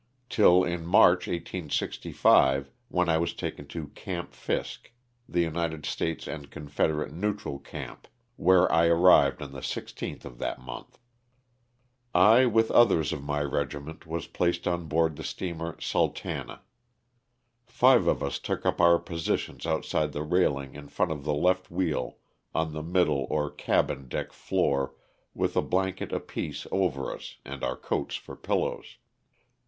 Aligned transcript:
till 0.29 0.63
in 0.63 0.83
March, 0.83 1.27
1865, 1.27 2.71
when 2.87 3.07
I 3.07 3.19
was 3.19 3.35
taken 3.35 3.67
to 3.67 3.89
"Camp 3.89 4.33
Fiske," 4.33 4.95
the 5.29 5.41
United 5.41 5.85
States 5.85 6.25
and 6.25 6.49
Confederate 6.49 7.13
neutral 7.13 7.59
camp 7.59 8.07
where 8.35 8.65
I 8.71 8.87
arrived 8.87 9.43
on 9.43 9.51
the 9.51 9.59
16th 9.59 10.25
of 10.25 10.39
that 10.39 10.59
month. 10.59 10.97
I, 12.15 12.47
with 12.47 12.71
others 12.71 13.13
of 13.13 13.21
my 13.23 13.41
regiment, 13.43 14.07
was 14.07 14.25
placed 14.25 14.67
on 14.67 14.87
board 14.87 15.17
the 15.17 15.23
steamer" 15.23 15.79
Sultana." 15.79 16.63
Five 17.67 18.07
of 18.07 18.23
us 18.23 18.39
took 18.39 18.65
up 18.65 18.81
our 18.81 18.97
posi 18.99 19.37
tion 19.37 19.59
outside 19.67 20.13
the 20.13 20.23
railing 20.23 20.73
in 20.73 20.87
front 20.87 21.11
of 21.11 21.25
the 21.25 21.35
left 21.35 21.69
wheel 21.69 22.17
on 22.55 22.73
the 22.73 22.81
middle 22.81 23.27
or 23.29 23.51
cabin 23.51 24.07
deck 24.07 24.33
floor, 24.33 24.95
with 25.35 25.55
a 25.55 25.61
blanket 25.61 26.11
apiece 26.11 26.65
over 26.71 27.13
us 27.13 27.37
and 27.45 27.63
our 27.63 27.77
coats 27.77 28.15
for 28.15 28.35
pillows. 28.35 28.97